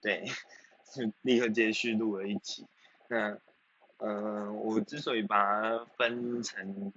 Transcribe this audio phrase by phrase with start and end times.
[0.00, 0.24] 对，
[0.92, 2.66] 就立刻接续录了一集。
[3.08, 3.38] 那，
[3.98, 6.92] 呃，我之所以把它分成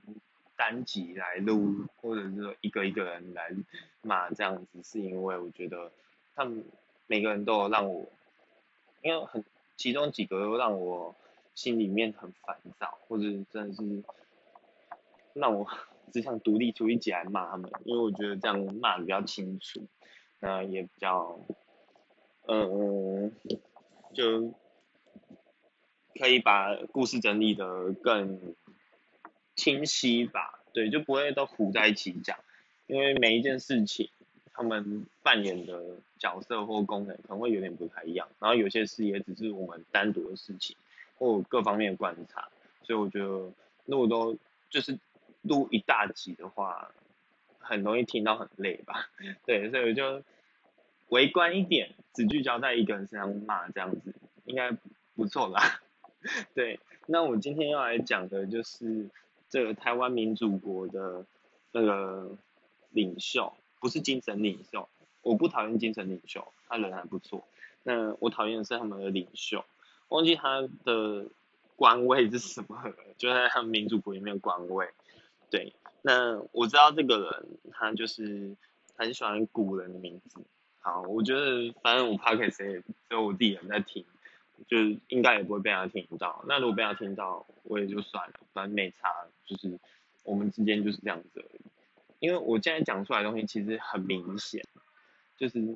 [0.55, 3.51] 单集来录，或者是说一个一个人来
[4.01, 5.91] 骂这样子，是因为我觉得
[6.35, 6.63] 他们
[7.07, 8.05] 每个人都有让我，
[9.01, 9.43] 因为很
[9.77, 11.15] 其中几个都让我
[11.53, 14.03] 心里面很烦躁，或者真的是
[15.33, 15.67] 让我
[16.11, 19.85] 只想独立出一集来骂他们，因为我觉得这样骂的比较清楚。
[20.41, 21.39] 那也比较，
[22.47, 23.31] 嗯，
[24.13, 24.53] 就
[26.17, 28.55] 可以把故事整理的更
[29.55, 32.37] 清晰吧，对，就不会都糊在一起讲，
[32.87, 34.09] 因为每一件事情
[34.53, 40.75] 他们扮演的角色或功能可能会有点不太一样，然后有些事也只是我们单独的事情
[41.17, 42.47] 或各方面的观察，
[42.83, 43.25] 所以我觉得
[43.85, 44.37] 如果都
[44.69, 44.97] 就是
[45.41, 46.91] 录一大集的话。
[47.67, 49.09] 很容易听到很累吧，
[49.43, 50.21] 对，所以我就
[51.09, 54.13] 围观一点，只聚焦在一个人身上骂这样子，
[54.45, 54.71] 应该
[55.15, 55.81] 不错啦。
[56.55, 59.09] 对，那我今天要来讲的就是
[59.49, 61.25] 这个台湾民主国的
[61.71, 62.35] 那个
[62.89, 64.89] 领袖，不是精神领袖，
[65.21, 67.47] 我不讨厌精神领袖，他人还不错。
[67.83, 69.63] 那我讨厌的是他们的领袖，
[70.07, 71.27] 忘记他的
[71.75, 74.89] 官位是什么了，就在他们民主国里面官位，
[75.51, 75.73] 对。
[76.01, 78.55] 那我知道这个人，他就是
[78.95, 80.39] 很喜欢古人的名字。
[80.85, 84.05] 好，我觉得反正我 p o d c a s 只有我自己人在听，
[84.67, 86.45] 就是应该也不会被他听到。
[86.47, 89.09] 那如果被他听到，我也就算了，反正没差，
[89.47, 89.79] 就是
[90.23, 91.43] 我们之间就是这样子。
[92.19, 94.63] 因为我现在讲出来的东西其实很明显，
[95.35, 95.75] 就是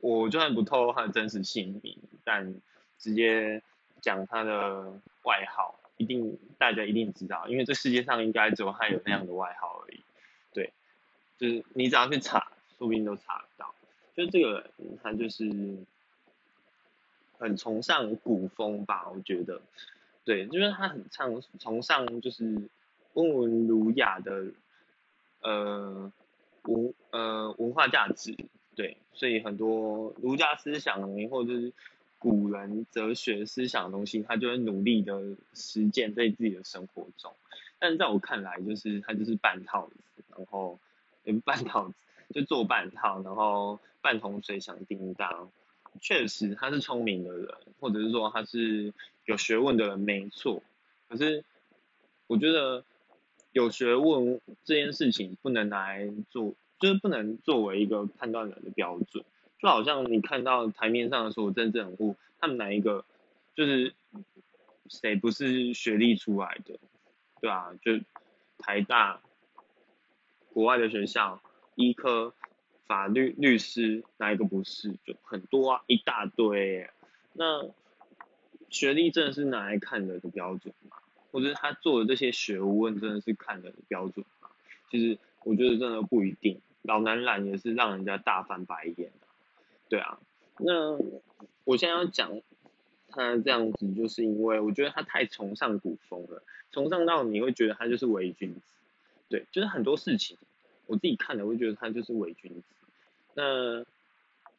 [0.00, 2.54] 我就算不透露他的真实姓名，但
[2.96, 3.60] 直接
[4.00, 5.80] 讲他的外号。
[5.96, 10.00] 一定，大家一定知道，因为这世界上应该只有他有那样的外号而已。
[10.52, 10.72] 对，
[11.38, 13.74] 就是你只要去查，说不定都查得到。
[14.14, 15.76] 就这个人，他就是
[17.38, 19.60] 很崇尚古风吧，我觉得。
[20.24, 22.68] 对，就是他很唱崇尚就是
[23.14, 24.46] 温文儒雅的
[25.40, 26.12] 呃
[26.62, 28.36] 文呃文化价值。
[28.74, 31.72] 对，所以很多儒家思想或者是。
[32.16, 37.30] 古人哲学思想的东西，他就会努力的实践在自己的生活中。
[37.78, 40.78] 但在我看来，就是他就是半套子，然后
[41.24, 41.94] 也半套子，
[42.34, 45.50] 就做半套，然后半桶水响叮当。
[46.00, 48.92] 确实他是聪明的人，或者是说他是
[49.26, 50.60] 有学问的人，没错。
[51.08, 51.44] 可是
[52.26, 52.84] 我觉得
[53.52, 59.24] 有学问这件事情不能来做，就是不能作为一个判断人的标准。
[59.60, 63.04] 就好像你看到台面上的所有政治人物，他们哪一个
[63.54, 63.94] 就是
[64.88, 66.76] 谁不是学历出来的，
[67.40, 67.72] 对吧？
[67.82, 68.00] 就
[68.58, 69.20] 台大、
[70.52, 71.40] 国外的学校、
[71.74, 72.34] 医科、
[72.86, 74.92] 法律、律师，哪一个不是？
[75.04, 76.88] 就很多啊，一大堆。
[77.32, 77.68] 那
[78.70, 80.96] 学历真的是拿来看的的标准吗？
[81.30, 84.48] 或者他做的这些学问真的是看的标准吗？
[84.90, 86.60] 其实我觉得真的不一定。
[86.82, 89.26] 老男人也是让人家大翻白眼的。
[89.88, 90.18] 对啊，
[90.58, 90.96] 那
[91.64, 92.30] 我现在要讲
[93.08, 98.60] 他这样子，就是因为我觉得他太崇尚古风了，崇尚到你会觉得他就是伪君子。
[99.28, 100.36] 对，就是很多事情
[100.86, 102.62] 我自己看了，会觉得他就是伪君子。
[103.34, 103.84] 那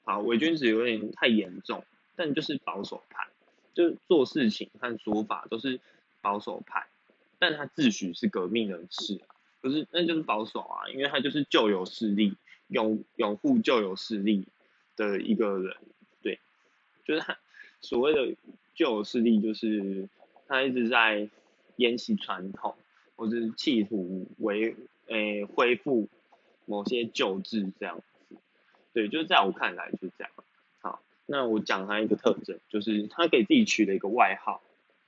[0.03, 1.83] 好，伪君子有点太严重，
[2.15, 3.27] 但就是保守派，
[3.73, 5.79] 就做事情和说法都是
[6.21, 6.87] 保守派，
[7.39, 9.19] 但他自诩是革命人士，
[9.61, 12.35] 可是那就是保守啊，因为他就是旧有势力，
[12.67, 14.45] 拥拥护旧有势力。
[14.97, 15.75] 的一个人，
[16.21, 16.39] 对，
[17.03, 17.37] 就是他
[17.81, 18.33] 所谓的
[18.75, 20.07] 旧有势力，就是
[20.47, 21.27] 他一直在
[21.75, 22.73] 沿袭传统，
[23.17, 24.73] 或者是企图为
[25.07, 26.07] 诶恢复
[26.65, 28.35] 某些旧制这样子，
[28.93, 30.31] 对，就是在我看来就是这样。
[30.81, 34.61] 好，那我讲他一个特征，就是他给自己取了一个外号，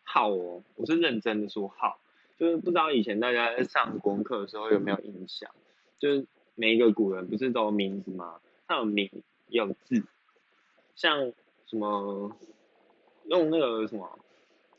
[0.03, 1.99] 号哦，我是认真的说号，
[2.37, 5.49] 就是不知道以前大家在上国文课的时候有没有印象，
[5.99, 6.25] 就是
[6.55, 8.39] 每一个古人不是都有名字吗？
[8.67, 9.09] 他有名。
[9.49, 10.03] 有字，
[10.97, 11.31] 像
[11.67, 12.35] 什么
[13.27, 14.19] 用那个什么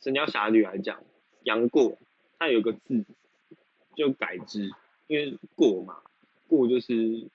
[0.05, 1.03] 《神雕侠侣》来讲，
[1.43, 1.97] 杨过
[2.39, 3.07] 他有个字
[3.97, 4.71] 就改之，
[5.09, 5.97] 因为过嘛，
[6.47, 7.27] 过就是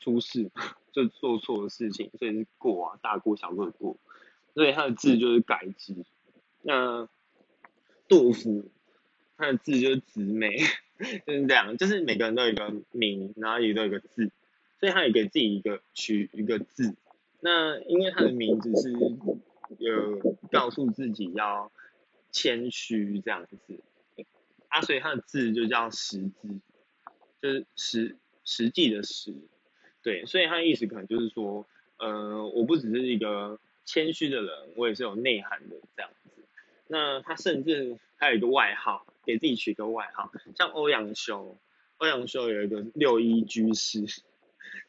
[0.00, 0.50] 出事，
[0.90, 3.96] 就做错的事情，所以是过啊，大过小过的过，
[4.54, 5.94] 所以他的字就是改之。
[6.62, 7.08] 那
[8.08, 8.68] 杜甫
[9.36, 10.58] 他的字就是姊妹，
[11.26, 14.32] 就是这样，就是每个人都有一个名，然后也都有一个字。
[14.80, 16.96] 所以他也给自己一个取一个字，
[17.40, 18.90] 那因为他的名字是
[19.78, 20.18] 有
[20.50, 21.70] 告诉自己要
[22.32, 23.78] 谦虚这样子，
[24.68, 26.60] 啊，所以他的字就叫实字，
[27.42, 29.34] 就是实实际的实，
[30.02, 31.66] 对，所以他的意思可能就是说，
[31.98, 36.30] 呃，我不只是一个谦虚的人，我也是有内涵的这样子。
[36.86, 41.56] 那他甚至还有一个外号，给自己取个外号，像欧阳修，
[41.98, 44.04] 欧阳修有一个六一居士，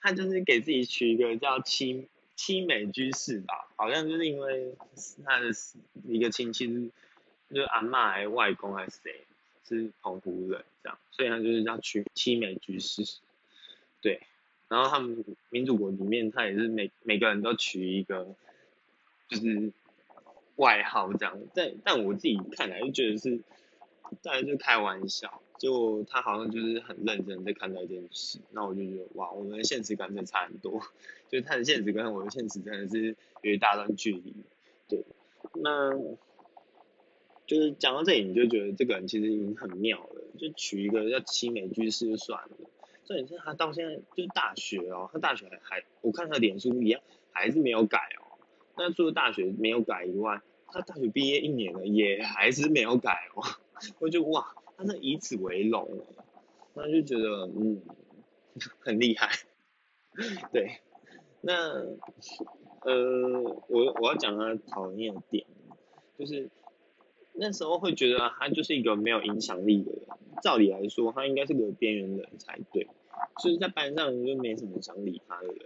[0.01, 4.73] 他就是给自己取一个叫七七美居士吧，好像就是因为
[5.23, 5.51] 他的
[6.07, 6.89] 一个亲戚是，
[7.49, 9.21] 就是阿嬷还是外公还是谁，
[9.67, 13.03] 是澎湖人这样，所以他就是叫取七美居士，
[14.01, 14.21] 对。
[14.67, 18.35] 然后他们民主国里面，他也是每每个人都取一个，
[19.27, 19.73] 就是
[20.55, 21.37] 外号这样。
[21.53, 23.41] 但但我自己看来就觉得是，
[24.21, 25.41] 当然就开玩笑。
[25.59, 30.81] 就他好像就是很认真在看待一件事，那我就觉得哇，我们的现实感真的差很多。
[31.29, 34.33] 就是他的现实跟我的现实真的是有一大段距离。
[34.87, 35.05] 对，
[35.61, 35.91] 那
[37.51, 40.21] 就是讲到这里，你就觉得这个人其实已经很妙了。
[40.39, 42.51] 就取一个叫七美居士就算了。
[43.03, 48.39] 重点是他到现在就是大学哦，他大学还还我看他脸书一样还是没有改哦。
[48.77, 53.43] 那除了大学没有改以外，他大学毕业一年了也还是没有改哦。
[53.99, 55.89] 我就哇，他是以此为荣，
[56.73, 57.81] 那就觉得嗯
[58.79, 59.27] 很厉害。
[60.53, 60.77] 对，
[61.41, 61.81] 那
[62.85, 65.45] 呃我我要讲他讨厌的点，
[66.17, 66.49] 就是
[67.33, 70.01] 那时候会觉得他就是一个没有影响力的人。
[70.43, 72.87] 照理来说，他应该是个边缘人才对，
[73.43, 75.57] 就是在班上就没什么想理他的人，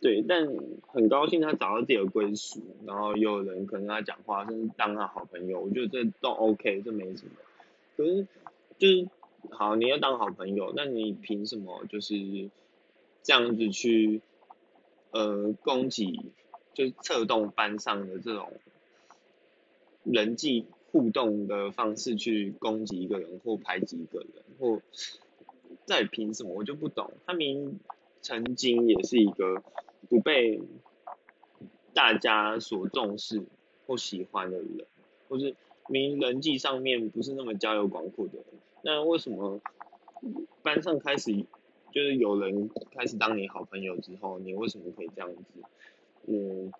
[0.00, 0.22] 对。
[0.22, 0.48] 但
[0.88, 7.32] 很高兴他找到自己的归属，然后有人可能跟他讲话，甚至当他好朋友，我觉得这都 OK，这没什么。
[7.96, 8.26] 可是
[8.78, 9.08] 就是
[9.50, 12.16] 好，你要当好朋友，那你凭什么就是
[13.22, 14.22] 这样子去
[15.12, 16.32] 呃攻击，
[16.74, 18.52] 就是策动班上的这种
[20.02, 20.66] 人际？
[20.92, 24.28] 互动的方式去攻击一个人或排挤一个人，
[24.58, 24.82] 或
[25.86, 27.12] 在凭什么我就不懂。
[27.26, 27.78] 他明
[28.20, 29.62] 曾经也是一个
[30.08, 30.60] 不被
[31.94, 33.42] 大家所重视
[33.86, 34.86] 或喜欢的人，
[35.28, 35.54] 或是
[35.88, 38.44] 明人际上面不是那么交友广阔的人。
[38.82, 39.60] 那为什么
[40.62, 41.32] 班上开始
[41.92, 45.42] 就是有人开始当你好朋友之后，你为什么可以这样子？
[46.26, 46.72] 嗯，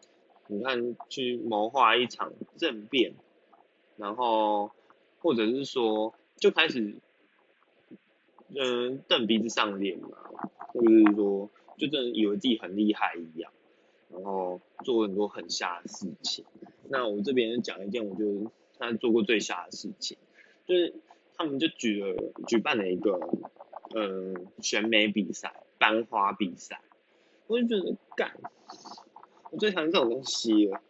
[0.49, 3.15] 你看去谋划一场政变。
[4.01, 4.71] 然后，
[5.19, 6.97] 或者是说，就开始，
[8.49, 10.09] 嗯，瞪鼻子上脸嘛，
[10.69, 13.53] 或者是说，就真的以为自己很厉害一样，
[14.09, 16.47] 然后做很多很瞎的事情。
[16.89, 20.17] 那我这边讲一件，我就他做过最瞎的事情，
[20.67, 20.95] 就是
[21.37, 23.21] 他们就举了举办了一个，
[23.95, 26.81] 嗯，选美比赛、班花比赛，
[27.49, 28.33] 我就觉得干，
[29.51, 30.81] 我最讨厌这种东西了，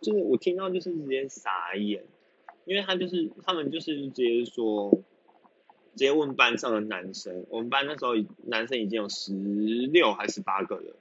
[0.00, 2.04] 就是我听到就是直接傻眼。
[2.64, 4.90] 因为他就是他们就是直接说，
[5.92, 8.14] 直接问班上的男生，我们班那时候
[8.44, 10.94] 男生已经有十六还是八个人，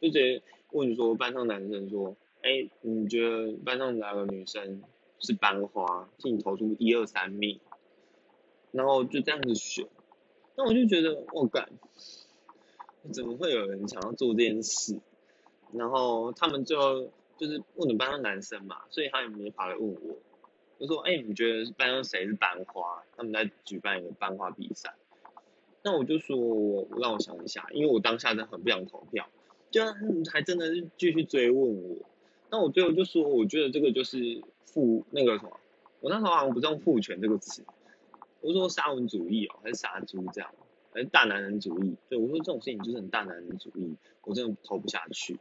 [0.00, 4.82] 就直接问说班上男生说，哎，你觉得班上哪个女生
[5.20, 7.60] 是班花，请你投出一二三名，
[8.72, 9.86] 然后就这样子选，
[10.56, 11.68] 那我就觉得我干，
[13.12, 14.98] 怎么会有人想要做这件事？
[15.72, 20.16] 然后他们最后就是问了班上男生嘛，所以他也没法来问我。
[20.82, 23.04] 就说，哎，你觉得班上谁是班花？
[23.16, 24.92] 他们在举办一个班花比赛。
[25.84, 29.28] 那我就说，让我想一下，因为我当下真的很不想投票，
[29.70, 29.80] 就
[30.32, 31.96] 还真的是继续追问我。
[32.50, 35.60] 那我最后就说，我觉得这个就是父那个什么，
[36.00, 37.64] 我那时候好像不是用父权这个词，
[38.40, 40.50] 我说沙文主义哦，还是杀猪这样，
[40.92, 41.94] 还是大男人主义。
[42.08, 45.38] 对，我说这种事情就是很大男人主义，我真的投不下去。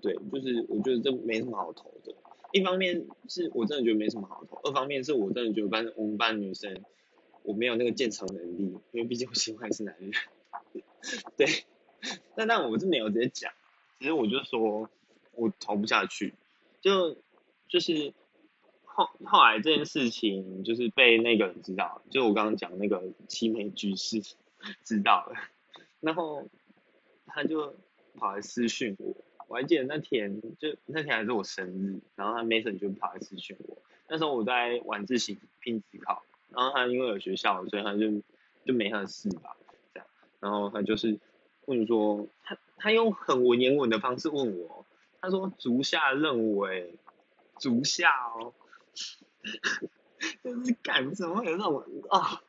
[0.00, 2.14] 对，就是我觉得这没什么好投的。
[2.54, 6.84] 一方面是我真的觉得没什么好投，二方面是我真的觉得班我们班女生
[7.42, 10.12] 我没有那个建成能力，因为毕竟我喜欢是男人。
[11.36, 11.48] 对，
[12.36, 13.52] 但但我是没有直接讲，
[13.98, 14.88] 其实我就说
[15.32, 16.34] 我投不下去，
[16.80, 17.16] 就
[17.66, 18.14] 就是
[18.84, 24.22] 后后来这件事情就是被那个人知道，就我刚刚讲那个七美居士
[24.84, 25.34] 知道了，
[25.98, 26.48] 然后
[27.26, 27.74] 他就
[28.14, 29.16] 跑来私讯我。
[29.48, 33.78] 我还记得那天，就那天还是我生日，然后他 Mason 就跑来咨询我。
[34.08, 38.22] 那时候我在晚自习拼职考，然后他因为有学校，所以他就
[38.64, 39.56] 就没他的事吧，
[39.92, 40.06] 这样。
[40.40, 41.18] 然后他就是
[41.66, 44.84] 问说，他他用很文言文的方式问我，
[45.20, 46.94] 他说：“足下认为，
[47.58, 48.52] 足下哦，
[50.44, 52.42] 就是干怎么有那种啊？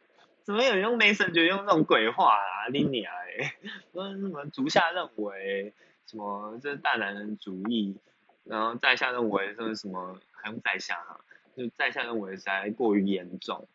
[0.44, 2.68] 怎么有人用 Mason 就用那种鬼话啊？
[2.72, 3.56] 你你哎，
[3.94, 5.74] 说什么足下认为？”
[6.06, 7.96] 什么这是大男人主义，
[8.44, 11.20] 然后在下认为这是什么还用在下啊？
[11.58, 13.68] 就在下认为才过于严重，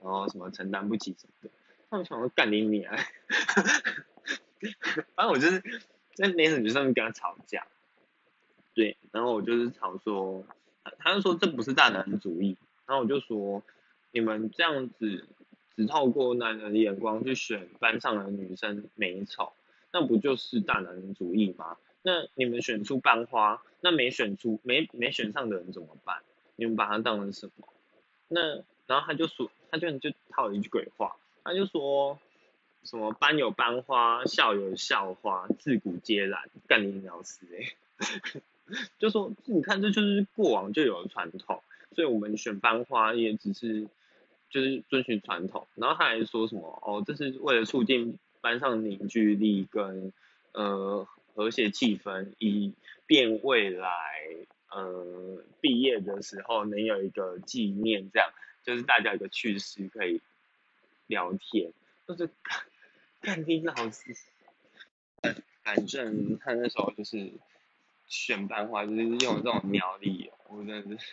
[0.00, 1.50] 然后什么承担不起什么的，
[1.90, 2.96] 他们想说干你你啊！
[5.14, 5.60] 反正我就是
[6.14, 7.66] 在那种局上面跟他吵架，
[8.72, 10.46] 对，然后我就是吵说，
[10.98, 13.62] 他就说这不是大男人主义，然后我就说，
[14.12, 15.26] 你们这样子
[15.76, 19.52] 只透过男人的眼光去选班上的女生美丑，
[19.94, 21.76] 那不就是大男人主义吗？
[22.02, 26.18] 那你们选出班花，那没选出没没选上的人怎么办？
[26.56, 27.68] 你们把他当成什么？
[28.28, 32.18] 那然后他就说，他就就套了一句鬼话，他就说。
[32.86, 38.42] 什么班有班花，校有校花，自古皆然，干你鸟死哎！
[39.00, 43.86] 就说你看，这就是过往就有的传统，所以我们选班花也只是
[44.50, 45.66] 就是遵循传统。
[45.76, 50.12] 然后他还说什么哦，这是为了促进班上凝聚力跟
[50.52, 52.74] 呃和谐气氛，以
[53.06, 53.88] 便未来
[54.70, 58.30] 呃毕业的时候能有一个纪念，这样
[58.62, 60.20] 就是大家有个趣事可以
[61.06, 61.72] 聊天，
[62.06, 62.28] 就是。
[63.24, 64.14] 看听老师，
[65.62, 67.32] 反正他那时候就是
[68.06, 71.06] 选班花，就是用这种鸟理由，我真的是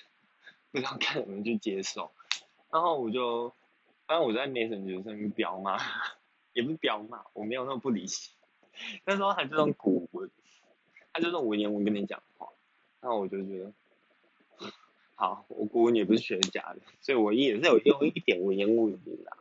[0.72, 2.12] 不知道该怎么去接受。
[2.70, 3.48] 然后我就，
[4.08, 5.80] 反正我在 Messenger 上面飙嘛，
[6.54, 8.34] 也不是飙骂，我没有那么不理性。
[9.06, 10.30] 那时候还这种古文，
[11.14, 12.50] 他就用文言文跟你讲话，
[13.02, 13.74] 那我就觉得，
[15.16, 19.38] 好，我古文也不是学假的，所以我也是有用一点文言文的啦。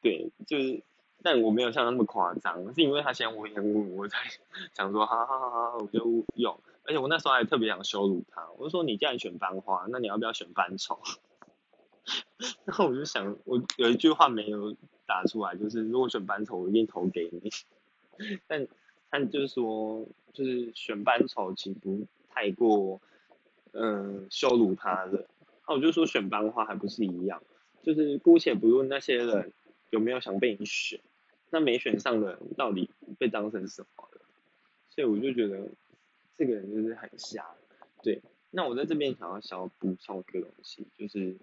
[0.00, 0.82] 对，就是。
[1.22, 4.18] 但我没有像那么夸张，是因为他先文言文，我才
[4.74, 6.60] 想说，好好好好，我就用。
[6.84, 11.00] 而且我那时候还特别想羞辱他，我说你既然选班花，那你要不要选班丑？
[12.64, 14.76] 然后我就想，我有一句话没有
[15.06, 17.50] 打出来，就是如果选班丑，我一定投给你。
[18.46, 18.66] 但
[19.10, 23.00] 他就是说，就是选班丑，岂不太过，
[23.72, 25.26] 嗯，羞辱他的？
[25.68, 27.42] 那我就说选班花还不是一样，
[27.82, 29.52] 就是姑且不论那些人。
[29.90, 31.00] 有没有想被你选？
[31.48, 34.20] 那没选上的人到底被当成什么了？
[34.90, 35.68] 所以我就觉得
[36.36, 37.54] 这个人就是很瞎。
[38.02, 38.20] 对，
[38.50, 41.36] 那我在这边想要想要补充一个东西，就是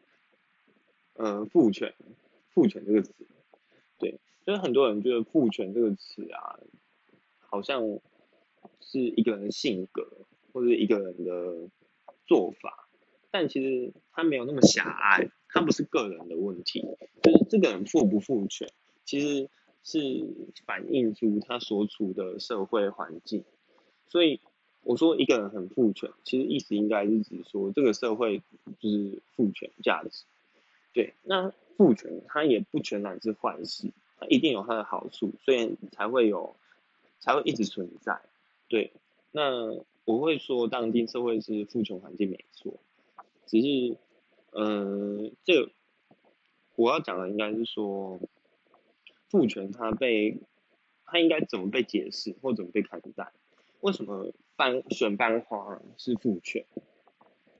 [1.13, 1.93] 呃父权，
[2.50, 3.13] 父权这个词，
[4.03, 6.60] 对，就是很多人觉得父权这个词啊，
[7.39, 8.00] 好像
[8.81, 10.05] 是一个人的性格
[10.51, 11.69] 或者一个人的
[12.27, 12.88] 做法，
[13.31, 15.29] 但其实他没有那么狭隘。
[15.55, 16.83] 他不是个人的问题，
[17.22, 18.67] 就是这个人父不父权，
[19.05, 19.51] 其实
[19.83, 20.25] 是
[20.65, 23.43] 反映出他所处的社会环境。
[24.07, 24.39] 所以
[24.81, 28.41] 我说一个人很父权，其实意思应该是指说这个社会
[28.79, 30.24] 就是父权价值。
[30.91, 36.56] 对，那父权它也不全然是坏事，它一定有它的好处，所以才会有，
[37.20, 38.22] 才会一直存在。
[38.68, 38.94] 对，
[39.32, 39.74] 那
[40.06, 42.80] 我会说当今社会是父权环境没错，
[43.46, 43.98] 只是。
[44.56, 45.72] 嗯，这
[46.75, 48.20] 我要讲的应该是说，
[49.27, 50.38] 父权它被
[51.06, 53.32] 它应该怎么被解释或怎么被看待？
[53.80, 56.68] 为什么班选班花是父权，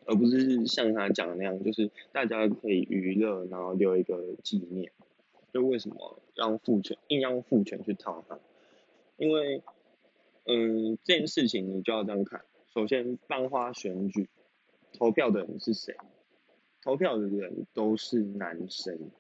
[0.06, 4.92] 而不是像他讲的那样，就是大家可以娱乐，然后留一个纪念？
[5.54, 8.40] 就为什么让父权硬要用父权去套他？
[9.18, 9.62] 因为，
[10.46, 12.42] 嗯，这件事情你就要这样看。
[12.74, 14.28] 首先，班花选举
[14.94, 15.96] 投票的人是谁？
[16.82, 19.12] 投票的人都是男生，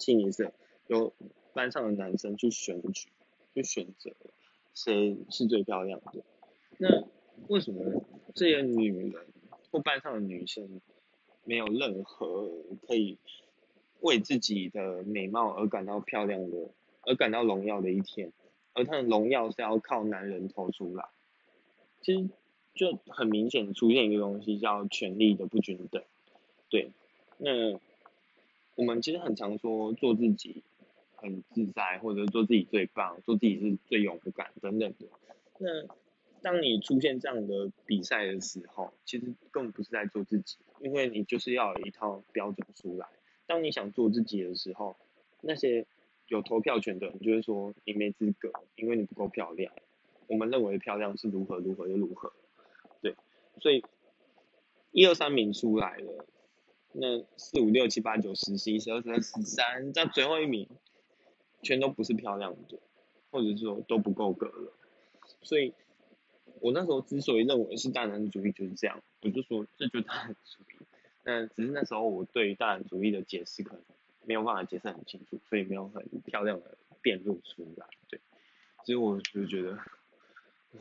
[0.00, 0.52] 清一色
[0.86, 1.12] 由
[1.52, 3.10] 班上的男生去选举，
[3.54, 4.10] 去选择
[4.74, 6.24] 谁是最漂亮的。
[6.78, 7.04] 那
[7.48, 8.02] 为什么
[8.34, 9.26] 这些女人
[9.76, 10.80] 或班上的女生
[11.44, 12.50] 没有任何
[12.88, 13.18] 可以
[14.00, 16.70] 为自己的美貌而感到漂亮的，
[17.02, 18.32] 而感到荣耀的一天？
[18.72, 21.04] 而她的荣耀是要靠男人投出来。
[22.00, 22.30] 其实
[22.74, 26.02] 就很明显出现一个东西，叫权力的不均等。
[26.70, 26.90] 对，
[27.36, 27.78] 那
[28.76, 30.62] 我们其实很常说做自己
[31.16, 35.06] 很自在，或者做自己最棒，做自己是最勇敢等等的。
[35.58, 35.68] 那
[36.42, 43.06] 当你出现这样的比赛的时候，其实根本不是在做自己，因为你就是要有一套标准出来。
[43.46, 44.96] 当你想做自己的时候，
[45.40, 45.86] 那些
[46.28, 49.72] 有投票权的人就会说你没资格，因为你不够漂亮。
[50.28, 52.32] 我们认为漂亮是如何如何又如何，
[53.00, 53.14] 对，
[53.60, 53.84] 所以
[54.90, 56.26] 一二三名出来了。
[56.92, 60.68] 那四五六七八九十十一十二十三十三，在最后一名，
[61.62, 62.78] 全都不是漂亮的，
[63.30, 64.72] 或者说都不够格了。
[65.42, 65.74] 所以，
[66.66, 70.84] 我那时候之所以认为是大男子主义就是这样，我就说这就是大男子主义。
[71.22, 73.82] 那只是那时候我对于大男子主义的解释可能
[74.24, 77.86] 没有办法解释很清楚，所以没有很漂亮的辩论出来。
[78.08, 78.18] 对，
[78.84, 79.74] 所以我就觉得，
[80.72, 80.80] 哇，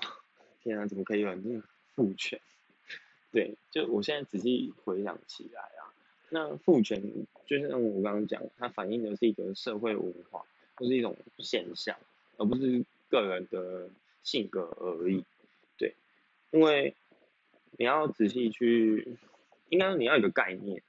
[0.64, 1.62] 天啊，怎么可以有这种
[1.94, 2.42] 父权？
[3.32, 5.94] 对，就我现在仔细回想起来啊。
[6.30, 7.00] 那父权
[7.46, 10.44] 就像我刚刚讲，它反映的是一个社会文化，
[10.78, 11.96] 或是一种现象，
[12.38, 13.88] 而不是个人的
[14.24, 15.24] 性格而已。
[16.56, 16.96] 因为
[17.78, 19.18] 你要仔细去，
[19.68, 20.82] 应该你要有个概念，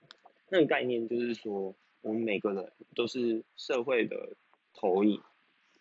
[0.48, 4.36] 那个概念就是说，我们每个人都是社会的
[4.74, 5.20] 投影，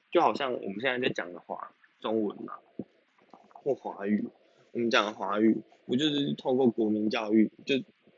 [0.10, 2.58] 就好像我们现在在讲的话，中文嘛，
[3.54, 4.28] 或华语，
[4.72, 7.76] 我们讲的华语，不就是透过国民教育，就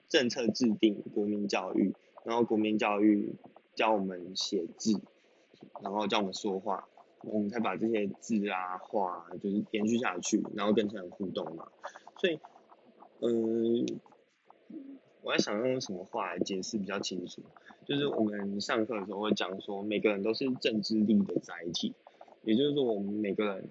[0.08, 1.94] 政策制定国民教育，
[2.24, 3.36] 然后国民教育
[3.76, 5.02] 教我们写字，
[5.84, 6.88] 然后教我们说话。
[7.24, 11.68] 我们才把这些字啊话就是延续下去，然后跟他人互动嘛。
[12.20, 12.40] 所以，
[13.20, 13.86] 嗯，
[15.22, 17.42] 我在想用什么话来解释比较清楚。
[17.86, 21.94] 就是我们上课的时候会讲说，每个人都是政治力的载体，
[22.44, 23.68] 也就是说，我们每个人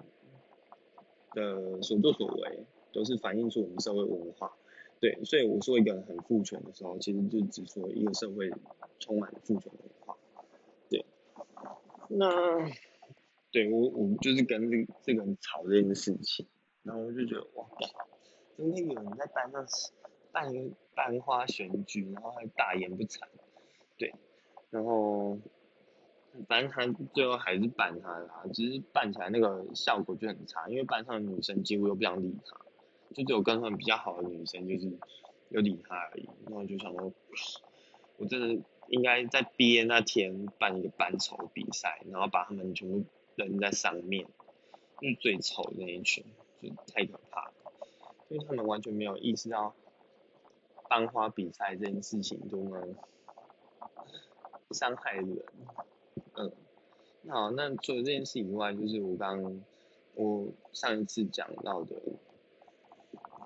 [1.32, 4.52] 的所作所为都是反映出我们社会文化。
[5.00, 8.50] 对，所以我说一个人很父权的时候，其实就只说一个社会
[8.98, 10.16] 充满父权文化。
[10.88, 11.04] 对，
[12.08, 12.68] 那。
[13.56, 16.46] 对我，我就是跟这这个人吵这件事情，
[16.82, 17.66] 然后我就觉得哇，
[18.54, 19.66] 今天有人在班上
[20.30, 20.52] 办
[20.94, 23.22] 班花选举，然后还大言不惭，
[23.96, 24.14] 对，
[24.68, 25.38] 然后
[26.46, 32.60] 反正他最后还是办他啦，只是办起来那个效果就很差，因为班上的女生几乎都不想理他，
[33.14, 34.98] 就只有跟他们比较好的女生就是
[35.48, 37.10] 有理他而已，然后就想说，
[38.18, 43.02] 我真的应该在毕业那天办一个班筹比赛，然后把他们全部。
[43.36, 44.26] 人在上面，
[45.02, 46.24] 是最丑那一群，
[46.60, 47.52] 就太可怕了，
[48.28, 49.74] 因为他们完全没有意识到
[50.88, 52.80] 班花比赛这件事情多么
[54.70, 55.44] 伤害人。
[56.34, 56.50] 嗯，
[57.28, 59.60] 好，那除了这件事以外，就是我刚
[60.14, 61.94] 我上一次讲到的，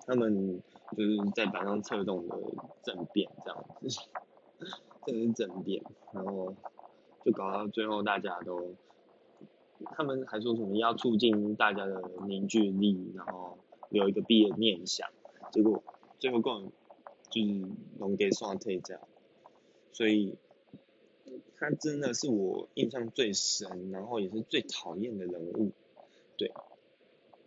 [0.07, 0.63] 他们
[0.97, 2.39] 就是在班上策动的
[2.85, 4.01] 政变这样子，
[5.05, 5.83] 这是政变，
[6.13, 6.55] 然后
[7.25, 8.73] 就搞到最后大家都。
[9.93, 13.59] 他们还说什么要促进大家的凝聚力，然后
[13.91, 15.09] 有一个毕业念想，
[15.53, 15.83] 结果
[16.19, 16.73] 最后根本
[17.31, 17.69] 就是
[17.99, 19.03] 弄给刷退这样，
[19.93, 20.37] 所以
[21.57, 25.73] 他真的是我印象最深，然后也是最讨厌的人物，
[26.37, 26.53] 对，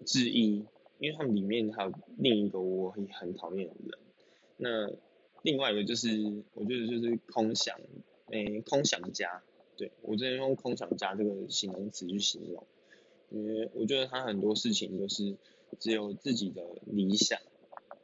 [0.05, 0.65] 之一，
[0.99, 3.99] 因为他们里面还有另一个我也很讨厌的人，
[4.57, 4.91] 那
[5.41, 7.77] 另外一个就是我觉得就是空想，
[8.27, 9.43] 诶，空想家。
[9.75, 12.65] 对我之前用“空想家”这个形容词去形容，
[13.29, 15.35] 因为我觉得他很多事情都是
[15.79, 17.39] 只有自己的理想，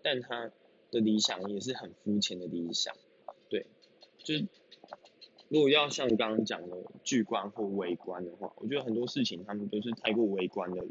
[0.02, 0.52] 但他
[0.90, 2.96] 的理想也是很肤浅的理想。
[3.50, 3.68] 对，
[4.18, 4.48] 就是
[5.48, 10.90] 如果要像刚刚讲的巨观或微观的话，我觉得很多事情他们都是太过微观的人，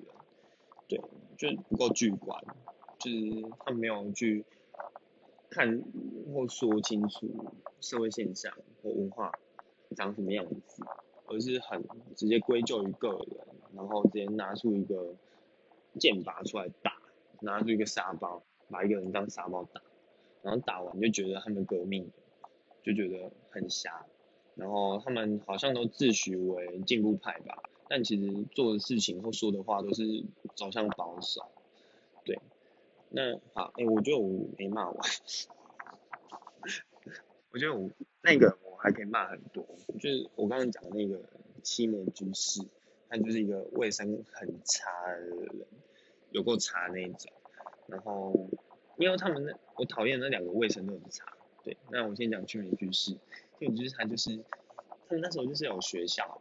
[0.86, 1.00] 对，
[1.36, 2.40] 就不够巨观，
[3.00, 3.18] 就是
[3.64, 4.44] 他没有去
[5.50, 5.82] 看
[6.32, 7.28] 或说清楚
[7.80, 9.32] 社会现象或文化。
[9.96, 10.82] 长什么样子，
[11.26, 11.84] 而是很
[12.16, 15.14] 直接归咎于个人，然后直接拿出一个
[15.98, 16.96] 剑拔出来打，
[17.40, 19.82] 拿出一个沙包，把一个人当沙包打，
[20.42, 22.10] 然后打完就觉得他们革命，
[22.82, 24.06] 就觉得很瞎，
[24.54, 30.24] 然后他们好像都自诩为进步派吧，但其实做的事情或说的话都是
[30.54, 31.42] 走向保守，
[32.24, 32.38] 对，
[33.10, 34.96] 那好，哎，我觉得我没骂完，
[37.50, 37.90] 我觉得我
[38.22, 38.56] 那个。
[38.80, 39.66] 还可以骂很多，
[39.98, 41.20] 就是我刚刚讲的那个
[41.64, 42.62] 七年居士，
[43.08, 45.66] 他就是一个卫生很差的人，
[46.30, 47.32] 有够差那一种。
[47.88, 48.32] 然后，
[48.96, 51.24] 因为他们那我讨厌那两个卫生都很差。
[51.64, 53.10] 对，那我先讲七年居士，
[53.58, 54.36] 七年居士他就是
[55.08, 56.40] 他们那时候就是有学校，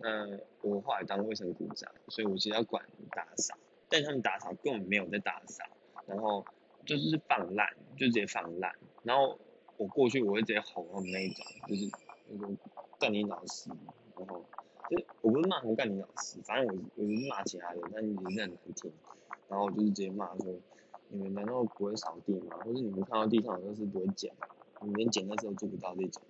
[0.00, 3.54] 那我后来当卫生股长，所以我其实要管打扫，
[3.90, 5.62] 但他们打扫根本没有在打扫，
[6.06, 6.44] 然后
[6.86, 9.38] 就是放烂，就直接放烂，然后。
[9.78, 11.90] 我过去我会直接吼他们那一种，就是
[12.28, 12.56] 那种
[12.98, 13.70] 干你老师，
[14.16, 14.44] 然后
[14.88, 18.92] 就我不是骂他们干你老师，反正我我是骂其他人，但也是很难听，
[19.48, 20.54] 然后就是直接骂说，
[21.08, 22.56] 你们难道不会扫地吗？
[22.64, 24.32] 或者你们看到地上都是不会捡？
[24.80, 26.22] 你连捡的时候做不到这种，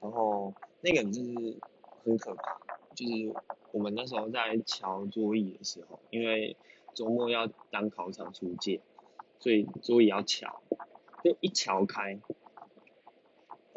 [0.00, 1.58] 然后那个人就是
[2.04, 2.58] 很可怕，
[2.94, 3.12] 就是
[3.72, 6.56] 我们那时候在敲桌椅的时候，因为
[6.94, 8.80] 周末要当考场出借，
[9.38, 10.60] 所以桌椅要敲，
[11.22, 12.18] 就一敲开。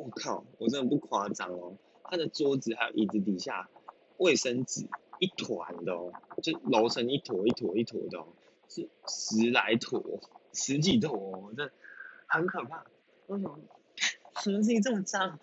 [0.04, 3.70] 我靠，我真的不夸张哦，他的桌子还有椅子底下
[4.18, 4.86] 卫生纸
[5.20, 6.12] 一团的哦，
[6.42, 8.28] 就揉成一坨一坨一坨的哦，
[8.68, 10.20] 是十来坨，
[10.52, 11.72] 十几坨，哦，这
[12.28, 12.84] 很可怕。
[13.28, 13.58] 为什么？
[14.42, 15.40] 什么事情这么脏？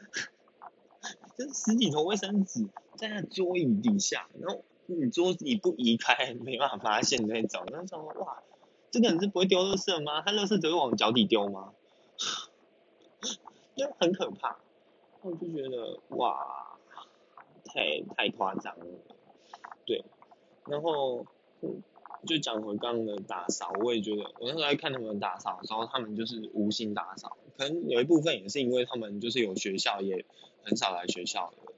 [1.38, 7.64] 这十几坨卫生纸在那桌椅底下，然后你桌子你不移开，没办法发现那种。
[7.73, 8.42] 那时候哇，
[8.90, 10.20] 这个人是不会丢垃圾吗？
[10.20, 11.73] 他垃圾只会往脚底丢吗？
[13.80, 14.58] 就很可怕，
[15.22, 16.78] 我就觉得哇，
[17.64, 18.84] 太太夸张了，
[19.86, 20.04] 对，
[20.66, 21.24] 然后
[22.26, 30.26] 就讲回刚刚的打扫，我也觉得，我那时候在看他们打扫的时候，他们就是无心打扫，可能有一部分也是因为他们就是有学校，也
[30.62, 31.72] 很少来学校的，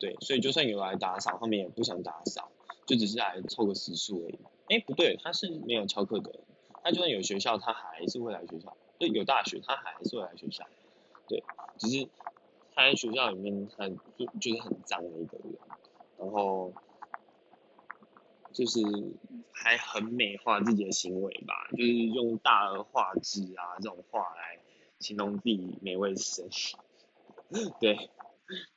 [0.00, 2.50] 对，所以就算有来打扫，他们也不想打扫，
[2.86, 4.38] 就只是来凑个时数而已。
[4.66, 6.40] 哎，不对，他是没有翘课的，
[6.82, 10.66] 他就算有学校，他还是会来学校，就有大学，他还是会来学校，
[11.28, 11.42] 对，
[11.78, 12.08] 只是
[12.74, 15.56] 他在学校里面，他就就是很脏的一个人，
[16.18, 16.72] 然后。
[18.52, 18.80] 就是
[19.52, 24.58] 还很美化自己的行为吧，就是用大而化之啊这种话来
[24.98, 26.48] 形容自己美味生。
[27.78, 28.08] 对，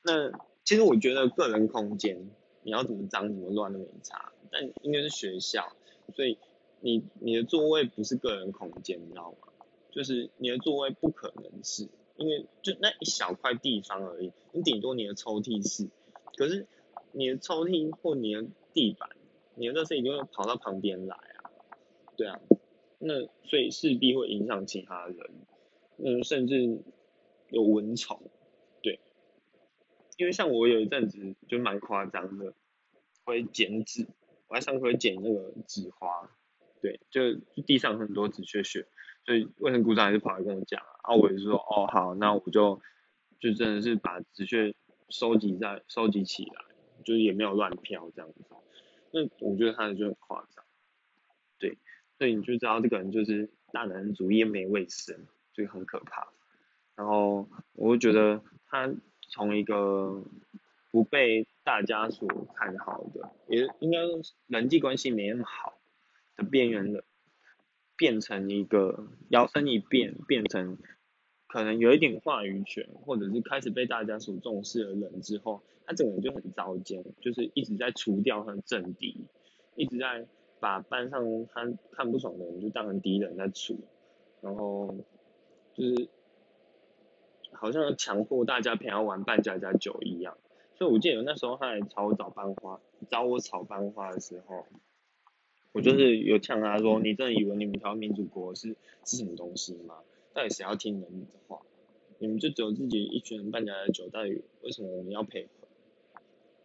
[0.01, 2.29] 那其实我觉得个人空间
[2.63, 5.71] 你要怎么脏怎么乱都没差，但因为是学校，
[6.13, 6.37] 所以
[6.81, 9.37] 你你的座位不是个人空间，你知道吗？
[9.91, 11.87] 就是你的座位不可能是，
[12.19, 15.89] 因为就那一小块地方而已，你顶多你的抽屉是，
[16.35, 16.67] 可是
[17.13, 19.09] 你的抽屉或你的地板。
[19.55, 21.51] 你的垃圾一定会跑到旁边来啊，
[22.15, 22.39] 对啊，
[22.97, 25.17] 那所以势必会影响其他人，
[25.97, 26.81] 嗯，甚至
[27.49, 28.21] 有蚊虫，
[28.81, 29.01] 对，
[30.15, 32.53] 因为像我有一阵子就蛮夸张的，
[33.25, 34.07] 会剪纸，
[34.47, 36.33] 我在上课会剪那个纸花，
[36.81, 37.33] 对，就
[37.65, 38.87] 地上很多纸屑屑，
[39.29, 42.81] 所以卫生股长还是跑来跟我讲，啊，我就说，哦好，那我就
[43.39, 44.73] 就真的是把纸屑
[45.07, 46.65] 收集在收集起来，
[47.05, 48.43] 就是也没有乱飘这样子。
[49.11, 50.65] 那我觉得他就很夸张，
[51.59, 51.77] 对，
[52.17, 56.29] 所以你就知道这个人就是大男人主义没卫生，就很可怕。
[56.95, 58.91] 然后我就觉得他
[59.27, 60.23] 从一个
[60.89, 63.99] 不被大家所看好的，也应该
[64.47, 65.77] 人际关系没那么好
[66.35, 67.03] 的边缘人，
[67.99, 70.79] 变成一个摇身一变，变成。
[71.51, 79.25] 可能有一点话语权，或者是开始被大家所重视的人之后，他整个人就很糟践，就是一直在除掉他的政敌，
[79.75, 80.27] 一直在
[80.59, 83.79] 把班上他看不爽的人就当成敌人在处，
[84.41, 84.95] 然后
[85.73, 86.07] 就是
[87.51, 90.37] 好像强迫大家偏要玩扮家家酒一样。
[90.75, 94.67] 所以我记得那时候他来找我找班花，找我炒班花的时候，
[95.71, 99.99] 我就是有呛他说：“你真的以为你们台湾民主国是是什么东西吗？”
[100.33, 101.61] 到底谁要听你们的话？
[102.17, 105.49] 你们就只有自己一群人办家的酒，到底为什么我们要配合？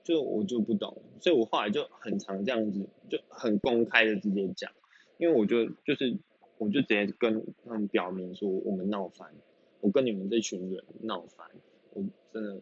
[0.02, 4.70] 就我就不懂，所以我后来就很常这样子，就很公开的直接讲，
[5.16, 6.18] 因为我就就是
[6.58, 9.32] 我就直接跟他们表明说，我们闹翻，
[9.80, 11.48] 我跟你们这群人闹翻，
[11.94, 12.60] 我真的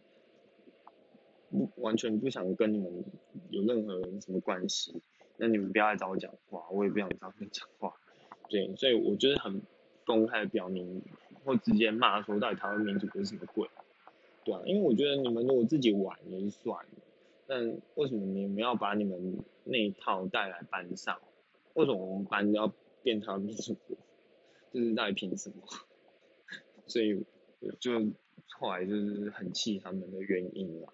[1.49, 3.03] 不完全不想跟你们
[3.49, 5.01] 有任何什么关系，
[5.37, 7.93] 那你们不要来找我讲话，我也不想找你讲话，
[8.49, 9.61] 对，所以我就是很。
[10.05, 11.01] 公开的表明
[11.45, 13.69] 或直接骂说到底台湾民主是什么鬼，
[14.43, 16.91] 对啊，因为我觉得你们如果自己玩也就算了，
[17.47, 21.17] 但为什么你们要把你们那一套带来班上？
[21.75, 22.69] 为什么我们班要
[23.01, 23.95] 变成民主国？
[24.73, 25.55] 就是到底凭什么？
[26.85, 27.25] 所以
[27.79, 27.93] 就
[28.59, 30.89] 后来就是很气他们的原因啦，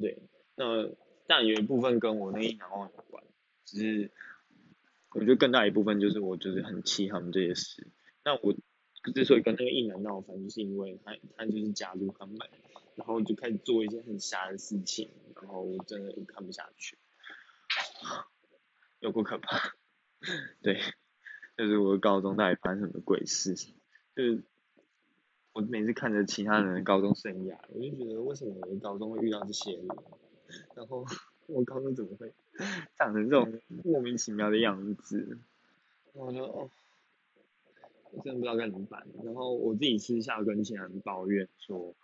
[0.00, 0.16] 对，
[0.56, 0.88] 那
[1.26, 3.22] 但有一部分跟我那一两万有关，
[3.70, 4.10] 只是
[5.10, 7.86] 我觉得更大一部分就是我就是很气他们这些事。
[8.24, 8.54] 那我
[9.14, 12.36] 之所以跟那个一男闹翻，就是因为他他就是加入他们，
[12.94, 16.98] 然后就开始做一些很瞎的事情，然后我真的看不下去，
[19.00, 19.74] 有够可怕，
[20.62, 20.80] 对，
[21.56, 23.54] 就是我高中到底发生什么鬼事？
[23.54, 24.42] 就是
[25.52, 29.86] 我每次看着其他人的高中生涯，我就觉得为什么我的高中会遇到这些人？
[30.74, 31.06] 然后
[31.46, 32.32] 我高中怎么会
[32.98, 35.38] 长成这种莫名其妙的样子？
[36.12, 36.70] 我就哦。
[38.10, 39.06] 我真的不知道该怎么办。
[39.22, 41.94] 然后我自己私下跟其他人抱怨说，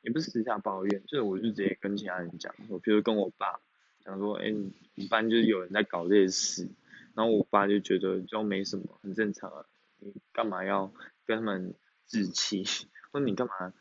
[0.00, 3.60] 也不是私下抱怨，就是我就直接跟其他人讲说，比如跟我爸
[4.00, 4.50] 讲说，哎，
[4.94, 6.66] 你班就是有人在搞这些事，
[7.14, 9.66] 然后我爸就觉得就没什么，很正常啊，
[9.98, 10.90] 你干嘛要
[11.26, 11.74] 跟他们
[12.06, 12.64] 置气，
[13.12, 13.74] 或你干嘛，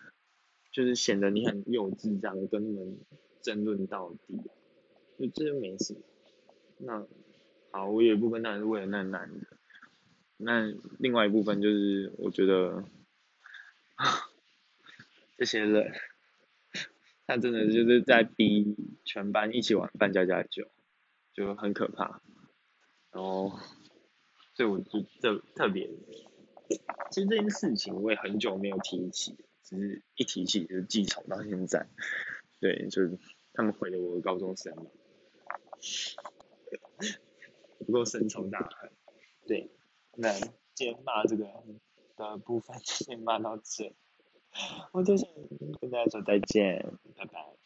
[0.73, 2.97] 就是显得你很幼稚这样跟他们
[3.41, 4.41] 争论到底，
[5.17, 5.99] 就这就没什么。
[6.77, 7.07] 那
[7.71, 9.57] 好，我有一部分当然是为了那男的。
[10.37, 12.83] 那另外一部分就是，我觉得
[15.37, 15.91] 这些人，
[17.25, 20.69] 他真的就是在逼全班一起玩扮家家酒，
[21.33, 22.21] 就很可怕。
[23.11, 23.59] 然后，
[24.53, 25.89] 所以我就这特别，
[27.09, 31.87] 其实这件事情我也很久没有提起，只是一提起就记仇到现在。
[32.61, 33.17] 对，就是
[33.53, 34.85] 他们毁了我的高中生嘛，
[37.85, 38.91] 不够深仇大恨。
[39.45, 39.71] 对。
[40.15, 40.33] 那
[40.73, 41.45] 今天骂这个
[42.15, 43.95] 的部分先 骂到这，
[44.91, 45.29] 我就想
[45.79, 46.83] 跟大家说再见。
[47.15, 47.56] 拜拜